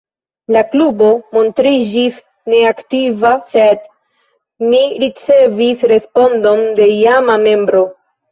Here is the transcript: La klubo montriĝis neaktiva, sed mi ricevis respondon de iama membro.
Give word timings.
La 0.53 0.61
klubo 0.69 1.09
montriĝis 1.37 2.15
neaktiva, 2.53 3.33
sed 3.51 3.85
mi 4.71 4.81
ricevis 5.05 5.85
respondon 5.93 6.65
de 6.81 6.91
iama 6.97 7.37
membro. 7.47 7.85